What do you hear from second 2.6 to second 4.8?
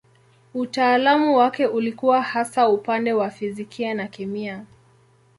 upande wa fizikia na kemia.